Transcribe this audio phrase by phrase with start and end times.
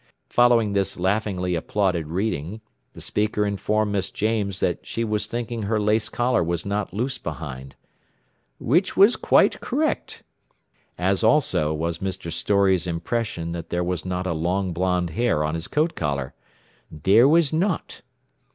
[0.29, 2.61] Following this laughingly applauded "reading,"
[2.93, 7.19] the speaker informed Miss James that she was thinking her lace collar was not loose
[7.19, 7.75] behind.
[8.57, 10.23] "Which was quite correct."
[10.97, 12.33] As also was Mr.
[12.33, 16.33] Storey's impression that there was not a long blond hair on his coat collar.
[16.89, 18.01] "There was not."